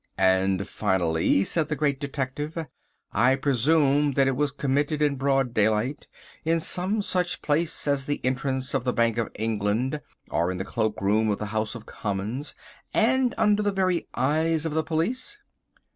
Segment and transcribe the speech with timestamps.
[0.17, 2.57] "And finally," said the Great Detective,
[3.13, 6.07] "I presume that it was committed in broad daylight,
[6.43, 10.01] in some such place as the entrance of the Bank of England,
[10.31, 12.55] or in the cloak room of the House of Commons,
[12.95, 15.37] and under the very eyes of the police?"